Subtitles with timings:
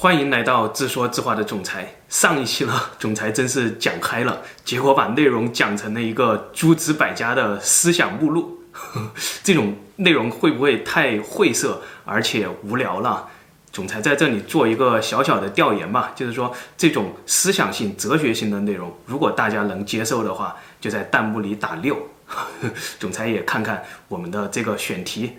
[0.00, 1.96] 欢迎来到自说自话的总裁。
[2.08, 8.62] 上一期呢，总裁真是讲开了，结果把内容讲成了一个诸子百家的思想目录。
[9.44, 13.28] 这种内容会不会太晦涩而且无聊了？
[13.70, 22.08] 总裁在这里做一个小小的调研吧，就是说这种思想性、哲学性的内容，如果大家能接受的话，就在弹幕里打六。
[22.98, 25.32] 总裁也看看我们的这个选题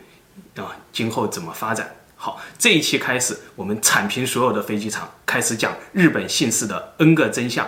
[0.55, 1.95] 啊，今后怎么发展。
[2.23, 7.67] 好，这一期开始，我们铲平所有的飞机场，开始讲日本姓氏的 N 个真相。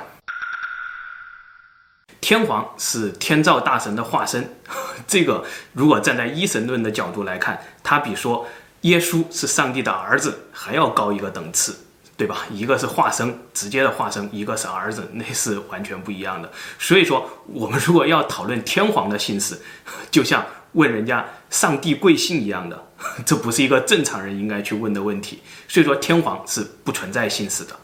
[2.21, 4.55] 天皇是天照大神的化身，
[5.07, 8.47] 这个如果站在一神论的角度来看，他比说
[8.81, 11.82] 耶稣是上帝的儿子还要高一个等次，
[12.23, 12.45] 对吧？
[12.49, 16.49] 一个是化身，直接的化身，一个是儿子，那是完全不一样的。
[16.79, 19.59] 所以说，我们如果要讨论天皇的姓氏，
[20.09, 22.81] 就像问人家上帝贵姓一样的。
[23.25, 27.75] 这不是一个正常人应该去问的问题，所以说天皇是不存在姓氏的。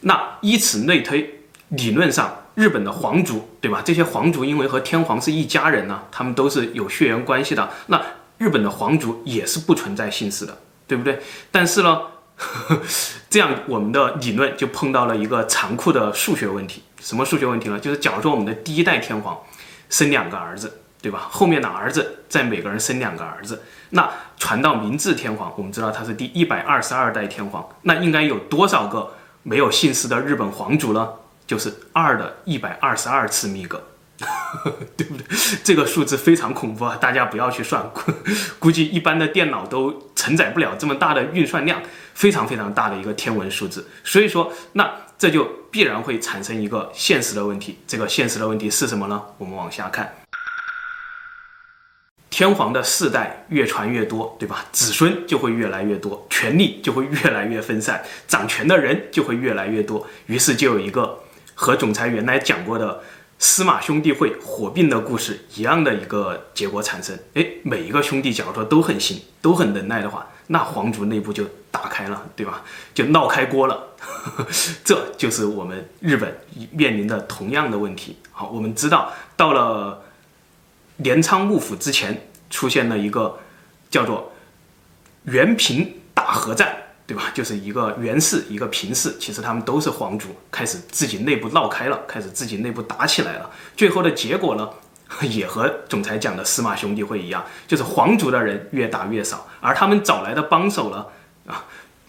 [0.00, 3.80] 那以此类推，理论上日本的皇族，对吧？
[3.82, 7.66] 这些皇族因为和天皇是一家人呢、他们都是有血缘关系的。
[7.86, 7.98] 那
[8.36, 10.58] 日本的皇族也是不存在姓氏的，
[10.90, 11.22] 对不对？
[11.50, 12.00] 但是呢，
[12.36, 12.80] 呵呵，
[13.30, 16.82] 这样我们的理论就碰到了一个残酷的数学问题。
[17.00, 17.78] 什么数学问题呢？
[17.78, 19.38] 就是假如说我们的第一代天皇
[19.88, 20.78] 生两个儿子。
[21.02, 21.28] 对吧？
[21.30, 31.08] 后面的儿子再每个人生两个儿子，那传到明治天皇，我们知道他是第一百二十二代天皇，那应该有多少个没有姓氏的日本皇族呢？
[31.46, 33.82] 就是二的一百二十二次幂个，
[34.96, 35.24] 对不对？
[35.62, 36.96] 这个数字非常恐怖啊！
[36.96, 37.90] 大家不要去算，
[38.58, 41.80] 估计一般的电脑都承载不了这么大的运算量，
[42.14, 43.88] 非常非常大的一个天文数字。
[44.04, 47.78] 所以说，那这就必然会产生一个现实的问题。
[47.86, 49.22] 这个现实的问题是什么呢？
[49.38, 50.12] 我们往下看。
[52.28, 54.64] 天皇的世代越传越多，对吧？
[54.70, 60.06] 子孙就会越来越多，权力就会越来越分散，掌权的人就会越来越多。
[60.26, 61.18] 于是就有一个
[61.54, 63.02] 和总裁原来讲过的
[63.40, 67.18] 司马兄弟会火并的故事一样的一个结果产生。
[67.34, 72.62] 诶，每一个兄弟假如说都很行，都很能耐的话，那皇族内部就打开了，对吧？
[72.94, 73.88] 就闹开锅了。
[74.84, 76.38] 这就是我们日本
[76.70, 78.16] 面临的同样的问题。
[78.30, 80.04] 好，我们知道到了。
[81.02, 83.38] 镰仓幕府之前出现了一个
[83.90, 84.34] 叫做
[85.24, 86.76] 原平大合战，
[87.10, 87.24] 对吧？
[87.34, 93.50] 就是一个源氏，一个平氏，其实他们都是皇族，开始自己内部闹开了，开始自己内部打起来了。
[93.76, 94.70] 最后的结果呢，
[95.28, 101.04] 也和总裁讲的司马兄弟会一样，就是皇族的人越打越少，而他们找来的帮手呢，
[101.48, 101.64] 啊，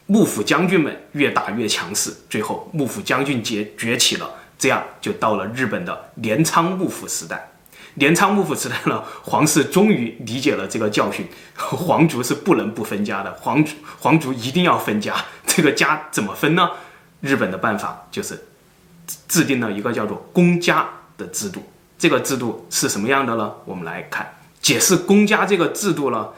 [0.06, 4.30] 幕府将军们越打越强势，最后幕府将军崛崛起了，
[4.60, 7.51] 这样就到了日本的镰仓幕府时代。
[7.96, 15.14] 镰仓幕府时代呢，皇室终于理解了这个教训， 皇族是不能不分家的，皇族皇族一定要分家。
[15.46, 16.70] 这个家怎么分呢？
[17.20, 18.42] 日本的办法就是
[19.28, 20.88] 制定了一个叫做公家
[21.18, 21.62] 的制度。
[22.00, 23.52] 这个制度是什么样的呢？
[23.66, 26.30] 我们来看，解释公家这个制度呢，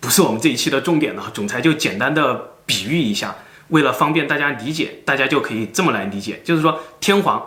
[0.00, 1.30] 不是我们这一期的重点了。
[1.32, 3.34] 总裁就简单的比喻一下，
[3.68, 7.42] 为了方便大家理解，大家就可以这么来理解，就是说天皇。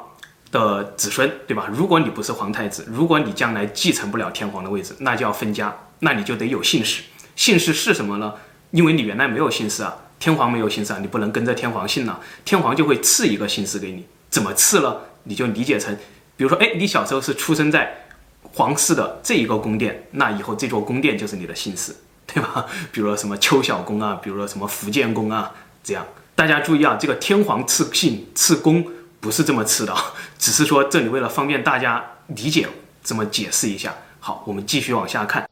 [0.54, 1.68] 的子孙，对吧？
[1.74, 7.02] 如果你不是皇太子，如果你将来继承不了天皇的位置，那就要分家，那你就得有姓氏。
[7.36, 8.36] 姓氏是什么呢？
[8.70, 14.06] 因为你原来没有姓氏啊，天皇没有姓氏啊，你不能跟着天皇姓了，天皇就会赐一个姓氏给你。
[14.30, 15.02] 怎么赐了？
[15.24, 15.98] 你就理解成，
[16.38, 18.06] 比如说，哎，你小时候是出生在
[18.44, 21.96] 皇室的这一个宫殿，那以后这座宫殿就是你的姓氏，
[22.28, 22.68] 对吧？
[22.94, 25.52] 比如说什么秋小宫啊，比如说什么福建宫啊，
[25.84, 26.06] 这样。
[26.36, 28.86] 大家注意啊，这个天皇赐姓赐宫。
[29.24, 29.96] 不是这么吃的，
[30.38, 32.68] 只是说这里为了方便大家理解，
[33.02, 33.96] 这么解释一下。
[34.20, 35.48] 好，我们继续往下看。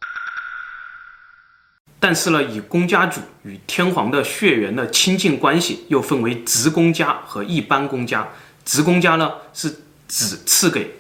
[1.98, 8.28] 但是呢，以公家主与天皇的血缘的亲近关系，又分为直公家和一般公家。
[8.66, 9.74] 直公家呢，是
[10.06, 10.98] 只赐给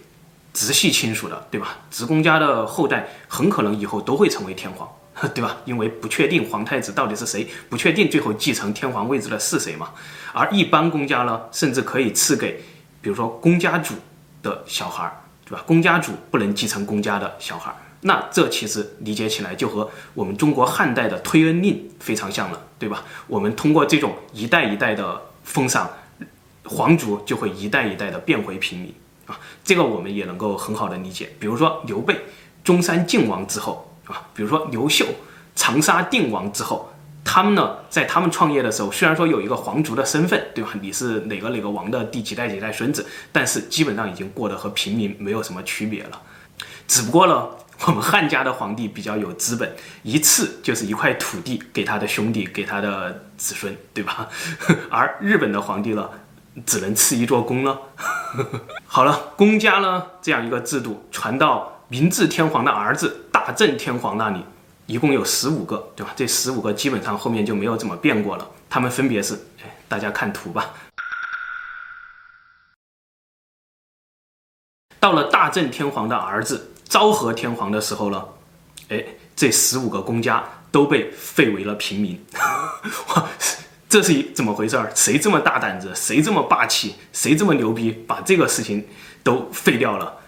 [0.53, 1.75] 直系亲属的，对吧？
[1.91, 4.89] 直公家的后代很可能以后都会成为天皇，
[5.35, 5.57] 对吧？
[5.65, 9.91] 因为不确定皇太子到底是谁，不确定最后继承天皇位置的是谁嘛。
[10.33, 12.61] 而一般公家呢，甚至可以赐给，
[13.01, 13.93] 比如说公家主
[14.41, 15.11] 的小孩，
[15.45, 15.63] 对吧？
[15.67, 23.03] 公家主不能继承公家的小孩，那这其实理解起来就和我们中国汉代的推恩令非常像了，对吧？
[23.27, 25.87] 我们通过这种一代一代的封赏，
[26.63, 28.91] 皇族就会一代一代的变回平民
[29.27, 31.29] 啊，这个我们也能够很好的理解。
[31.39, 32.19] 比如说刘备
[32.63, 33.90] 中山靖王之后
[34.33, 35.05] 比如说刘秀
[35.55, 36.87] 长沙定王之后。
[37.23, 40.71] 他们呢，在他们创业的时候，虽然说有一个皇族的身份，对吧？
[40.81, 46.19] 你是哪个哪个王的第几代几代孙子，但是基本上已经过得和平民没有什么区别了。
[46.87, 47.47] 只不过呢，
[47.85, 49.71] 我们汉家的皇帝比较有资本，
[50.01, 54.27] 一次就是一块土地给他的兄弟，给他的子孙，对吧？
[54.89, 56.09] 而日本的皇帝呢，
[56.65, 57.79] 只能赐一座宫了。
[58.87, 64.45] 好了，公家呢这样一个制度传到明治天皇的儿子大正天皇那里，
[64.85, 66.13] 一共有十五个，对吧？
[66.15, 68.49] 这十五个基本上后面就没有怎么变过了。
[68.69, 69.37] 他们分别是，
[69.89, 70.73] 大家看图吧。
[75.01, 78.25] 到了大正天皇的儿子昭和天皇的时候呢，
[78.87, 79.03] 哎，
[79.35, 80.41] 这十五个公家
[80.71, 82.25] 都被废为了平民。
[83.09, 83.27] 哇，
[83.89, 84.89] 这是一怎么回事儿？
[84.95, 85.91] 谁这么大胆子？
[85.93, 86.95] 谁这么霸气？
[87.11, 87.91] 谁这么牛逼？
[88.07, 88.87] 把这个事情
[89.25, 90.19] 都废掉了？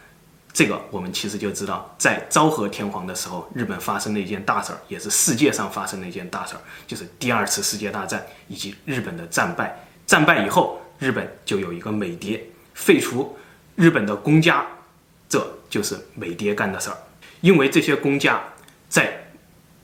[0.53, 9.75] 这个我们其实就知道，在昭和天皇的时候，日本发生了一件大事儿，也是世界上发生了一件大事儿，就是第二次世界大战以及日本的战败。
[10.05, 12.39] 战败以后，日本就有一个美蝶，
[12.75, 13.35] 废除。
[13.75, 14.63] 日本的公家，
[15.27, 16.97] 这就是美蝶干的事儿。
[17.41, 18.39] 因为这些公家
[18.88, 19.11] 在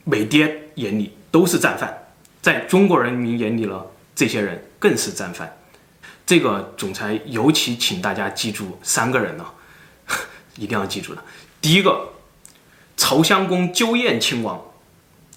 [0.04, 1.92] 美蝶眼里都是战犯，
[2.40, 3.82] 在中国人民眼里呢，
[4.14, 5.52] 这些人更是战犯。
[6.24, 9.44] 这个总裁尤其请大家记住三个人呢，
[10.60, 11.22] 一定要记住的。
[11.60, 12.10] 第一个，
[12.96, 14.60] 朝香宫鸠彦亲王，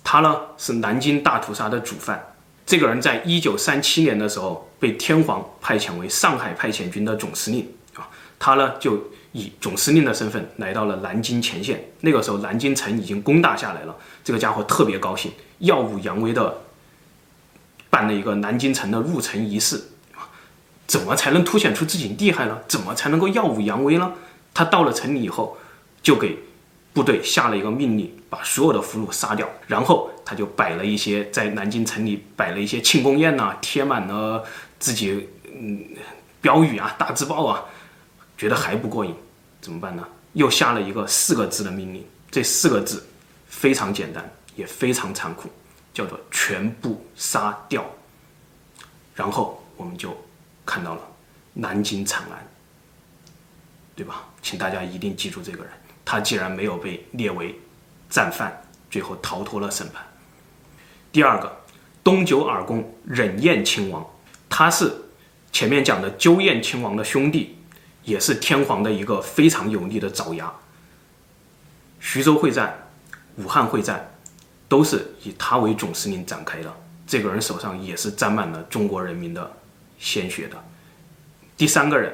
[0.03, 2.35] 他呢是南京大屠杀的主犯。
[2.65, 8.07] 这个人在一九三七年的时候被天皇派遣为上海派遣军的总司令啊。
[8.37, 11.81] 他呢，就以总司令的身份来到了南京前线。
[12.01, 13.95] 那个时候，南京城已经攻打下来了。
[14.23, 16.61] 这个家伙特别高兴，耀武扬威的
[17.89, 19.81] 办了一个南京城的入城仪式。
[20.85, 22.59] 怎么才能凸显出自己厉害呢？
[22.67, 24.11] 怎么才能够耀武扬威呢？
[24.53, 25.57] 他到了城里以后，
[26.01, 26.37] 就给
[26.93, 29.49] 部队下了一个命令，把所有的俘虏杀掉。
[29.67, 34.43] 然后他就摆了一些在南京城里摆了一些庆功宴呐、贴满了
[34.79, 35.83] 自己嗯
[36.41, 37.65] 标语啊、大字报啊。
[38.37, 39.15] 觉得还不过瘾，
[39.61, 40.05] 怎么办呢？
[40.33, 43.05] 又下了一个四个字的命令，这四个字
[43.47, 45.47] 非常简单，也非常残酷，
[45.93, 47.85] 叫做全部杀掉。
[49.15, 50.17] 然后我们就
[50.65, 51.01] 看到了
[51.53, 52.45] 南京惨案，
[53.95, 54.25] 对吧？
[54.41, 55.71] 请大家一定记住这个人，
[56.03, 57.59] 他既然没有被列为
[58.09, 60.03] 战犯，最后逃脱了审判。
[61.11, 61.61] 第二个，
[62.03, 64.05] 东九耳公忍彦亲王，
[64.49, 64.93] 他是
[65.51, 67.57] 前面讲的鸠彦亲王的兄弟。
[68.05, 70.51] 也是天皇的一个非常有力的爪牙。
[72.01, 72.77] 徐州会战、
[73.37, 74.11] 武汉会战，
[74.67, 76.69] 都是以他为总司令展开的。
[77.07, 79.49] 这个人手上也是沾满了中国人民的
[79.97, 80.61] 鲜血的。
[81.55, 82.13] 第三个人，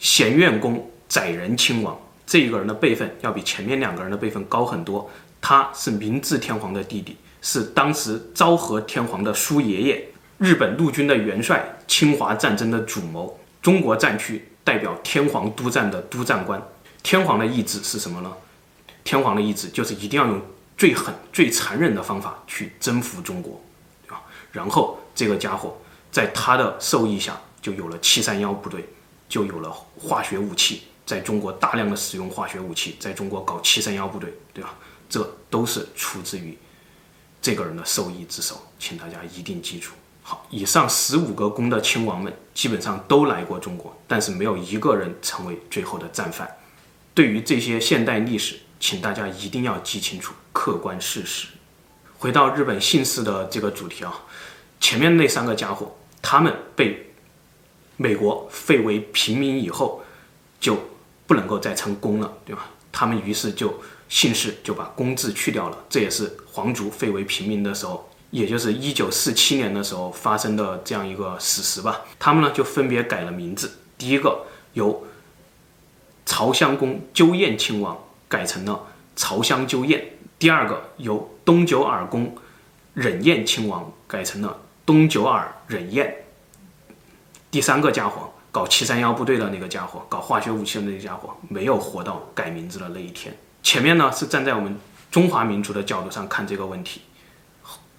[0.00, 5.08] 贤院公载仁亲王，这一个人的辈分要比前面两个人的辈分高很多。
[5.40, 10.04] 他是明治天皇的弟弟，是当时昭和天皇的叔爷爷，
[10.38, 14.44] 日本陆军的元帅，侵华战争的主谋，中国战区。
[14.62, 16.62] 代表天皇督战的督战官，
[17.02, 18.30] 天皇的意志是什么呢？
[19.02, 20.40] 天皇的意志就是一定要用
[20.76, 23.60] 最狠、最残忍的方法去征服中国，
[24.06, 24.22] 对吧？
[24.52, 25.76] 然后这个家伙
[26.12, 28.86] 在他的授意下，就有了七三幺部队，
[29.30, 34.76] 就有了化学武器，在中国大量的使用化学武器，在中国搞七三幺部队，对吧？
[35.08, 36.58] 这都是出自于
[37.40, 39.92] 这个人的授意之手，请大家一定记住。
[40.22, 46.48] 好，以上十五个宫的亲王们基本上都来过中国，但是没有一个人成为最后的战犯。
[47.14, 51.48] 对于这些现代历史，请大家一定要记清楚客观事实。
[52.18, 54.22] 回到日本姓氏的这个主题啊，
[54.78, 57.09] 前面那三个家伙，他们被
[58.02, 60.02] 美国废为平民以后，
[60.58, 60.74] 就
[61.26, 62.70] 不能够再称公了，对吧？
[62.90, 63.74] 他们于是就
[64.08, 68.08] 姓氏就把公字去掉了，这也是皇族废为平民的时候。
[68.30, 72.00] 也就是一九四七年的时候发生的这样一个史实吧。
[72.18, 75.04] 他们呢就分别改了名字，第一个由
[76.24, 80.02] 朝香宫鸠彦亲王改成了朝香鸠彦，
[80.38, 82.34] 第二个由东九耳公
[82.94, 86.24] 忍彦亲王改成了东九耳忍彦，
[87.50, 93.36] 第三个家伙搞七三幺部队的那个家伙，搞化学武器的那个家伙，没有活到改名字的那一天。
[93.62, 94.78] 前面呢是站在我们
[95.10, 97.02] 中华民族的角度上看这个问题。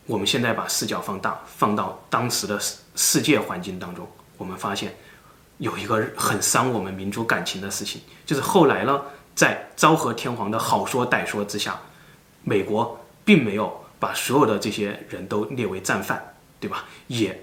[0.05, 4.95] 我们现在把视角放大，放到当时的世世界环境当中，我们发现
[5.57, 9.01] 有一个很伤我们民族感情的事情，就是后来呢，
[9.35, 11.79] 在昭和天皇的好说歹说之下，
[12.43, 16.85] 美国并没有把所有的这些人都列为战犯，对吧？
[17.07, 17.39] 也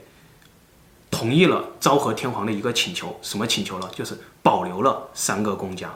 [1.18, 3.90] 同意了昭和天皇的一个请求，什么请求呢？
[3.92, 5.92] 就是保留了三个公家。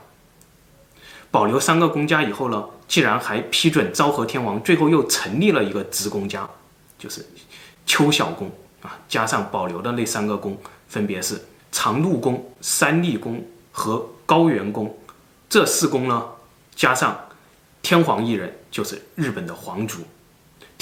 [1.30, 6.48] 保留三个公家以后呢，既然还批准昭和天皇最后又成立了一个直公家。
[6.98, 7.24] 就是
[7.86, 8.50] 秋篠宫
[8.80, 14.92] 啊，加上保留的那三个公，分别是长禄宫、三立宫和高圆宫。
[15.48, 16.26] 这四宫呢，
[16.74, 17.16] 加上
[17.80, 20.00] 天皇一人就是日本的皇族。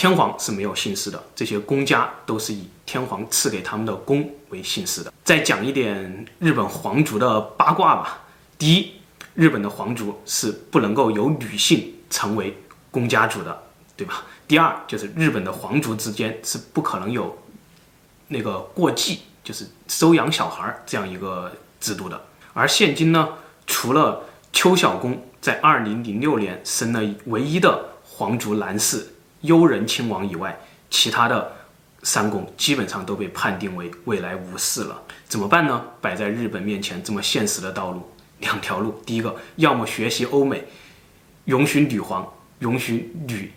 [0.01, 5.13] 天皇是没有姓氏的，这些公家都是以天皇赐给他们的公为姓氏的。
[5.23, 8.23] 再讲一点日本皇族的八卦吧。
[8.57, 8.93] 第一，
[9.35, 12.57] 日本的皇族是不能够有女性成为
[12.91, 13.63] 公家主的，
[13.95, 14.25] 对吧？
[14.49, 17.37] 第二，就是日本的皇族之间是不可能有
[18.29, 22.19] 那个过继，就是收养小孩这样一个制度的。
[22.55, 23.29] 而现今呢，
[23.67, 29.07] 除了秋篠宫在二零零六年生了唯一的皇族男士。
[29.43, 30.59] 悠仁亲王以外，
[30.91, 31.53] 其他的
[32.03, 35.03] 三公基本上都被判定为未来无嗣了。
[35.29, 35.83] 怎么办呢？
[36.01, 38.03] 摆在日本面前这么现实的道路，
[38.41, 40.65] 两条路：第一个，要么学习欧美，
[41.45, 42.27] 允许女皇，
[42.59, 43.53] 允许女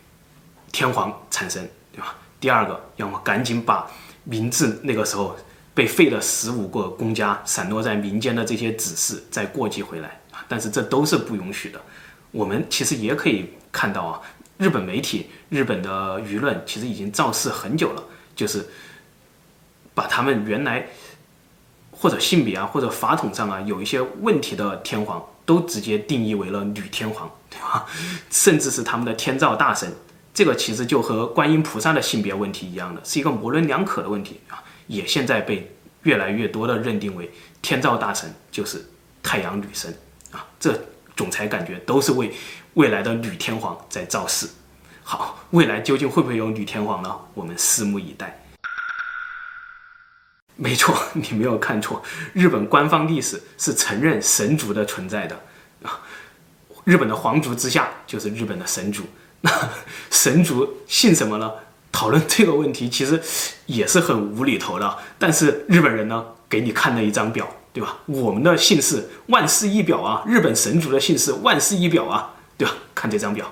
[0.71, 2.15] 天皇产生，对吧？
[2.39, 3.89] 第二个，要么赶紧把
[4.23, 5.35] 明治那个时候
[5.73, 10.21] 被废了十五个公家散落在民间的这些子嗣再过继回来。
[10.47, 11.81] 但是这都是不允许的。
[12.31, 14.21] 我们其实也可以看到啊。
[14.57, 18.03] 日本媒体、日本的舆论其实已经造势很久了，
[18.35, 18.69] 就是
[19.93, 20.87] 把他们原来
[21.91, 27.85] 或者性别啊，或者法统上啊有一些问题的天皇，都直接定义为了女天皇，对吧？
[28.29, 29.91] 甚至是他们的天照大神，
[30.33, 37.31] 这个其实就和观音菩萨的性别问题一样的，是一个模棱两可的问题啊，也现在被越来越多的认定为
[37.61, 38.85] 天照大神就是
[39.23, 39.91] 太阳女神
[40.31, 40.79] 啊，这
[41.15, 42.31] 总裁感觉都是为。
[42.75, 44.47] 未来的女天皇在造势，
[45.03, 47.15] 好，未来究竟会不会有女天皇呢？
[47.33, 48.39] 我们拭目以待。
[50.55, 52.01] 没错， 你没有看错，
[52.33, 55.39] 日本官方历史是承认神族的存在的
[55.83, 55.99] 啊。
[56.83, 59.03] 日本的皇族之下就是日本的神族，
[59.41, 59.51] 那
[60.09, 61.51] 神族姓什么呢？
[61.91, 63.21] 讨论这个问题其实
[63.67, 64.97] 也是很无厘头的。
[65.19, 67.99] 但是日本人呢，给你看了一张表，对吧？
[68.07, 72.32] 我们的姓氏万世一表啊，日本神族的姓氏万世一表啊。
[72.57, 72.73] 对吧？
[72.93, 73.51] 看这张表，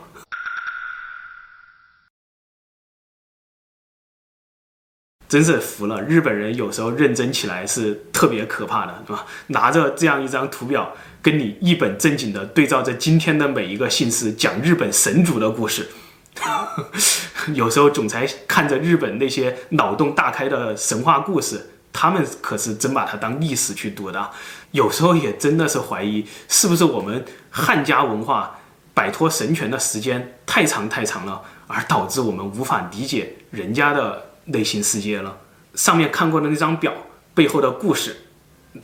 [5.27, 6.01] 真是服了。
[6.01, 9.25] 日本人有时候认真起来是特别可怕的，对吧？
[9.47, 15.89] 拿着这样一张图表，跟你一本正经的对照着今天的每一个姓氏，讲日本神族的故事。
[17.53, 24.31] 有时候总裁看着日本那些脑洞大开的神话故事，他们可是真把它当历史去读的。
[24.71, 28.60] 有时候也真的是怀疑，是不是我们汉家文化。
[29.01, 35.35] 摆脱神权的时间太长太长了，而导致我们无法理解人家的内心世界了。
[35.73, 36.93] 上面看过的那张表
[37.33, 38.15] 背后的故事，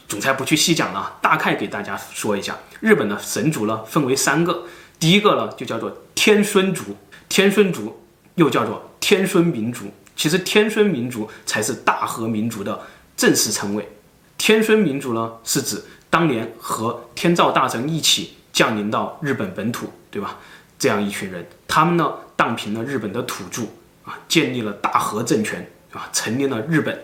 [0.08, 2.58] 总裁不去细讲了，大概给大家说一下。
[2.80, 4.64] 日本的神族呢，分为三个，
[5.00, 6.98] 第一个呢就叫做天孙族，
[7.30, 8.02] 天孙族
[8.34, 9.86] 又叫做天孙民族。
[10.16, 12.80] 其实天孙民族才是大和民族的
[13.16, 13.88] 正式称谓。
[14.36, 18.34] 天孙民族呢，是指当年和天照大神一起。
[18.54, 20.38] 降临到日本本土，对吧？
[20.80, 23.64] 这样一群人，他们呢，荡平了日本的土著
[24.06, 26.98] 啊，建立了大和政权啊，成立了日本。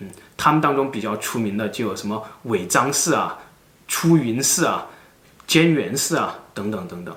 [0.00, 3.38] 嗯，他们当中比较出名的就有什么尾张氏啊、
[3.88, 4.86] 出云氏啊、
[5.48, 7.16] 菅原氏啊等等等等。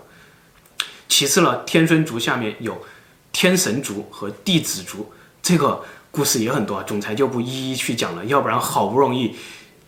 [1.10, 2.86] 其次呢，天孙族下面有
[3.32, 9.36] 天神族和地子族，这个故事也很多啊，总裁就不一一去讲了，要不然好不容易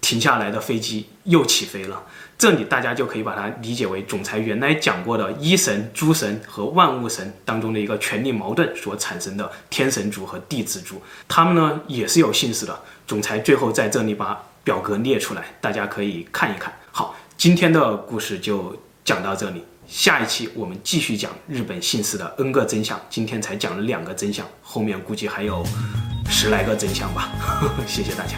[0.01, 2.03] 停下来的飞机又起飞了。
[2.38, 12.79] 这里大家就可以把它理解为总裁原来讲过的一神、诸神和万物神当中的一个权力矛盾所产生的天神族和地子族，他们呢也是有姓氏的。
[13.06, 16.74] 总裁最后在这里把表格列出来，大家可以看一看。
[16.91, 22.98] 好，今天的故事就讲到这里，下一期我们继续讲日本姓氏的 N 个真相。
[23.10, 25.62] 今天才讲了两个真相，后面估计还有
[26.29, 27.29] 十来个真相吧。
[27.86, 28.38] 谢谢大家。